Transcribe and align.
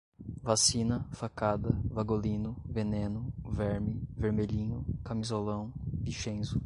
vacina, 0.43 1.07
facada, 1.11 1.69
vagolino, 1.85 2.57
veneno, 2.65 3.31
verme, 3.45 4.01
vermelhinho, 4.17 4.83
camisolão, 5.03 5.71
vichenzo 6.01 6.59